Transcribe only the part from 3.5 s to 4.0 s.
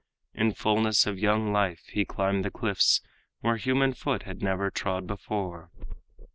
human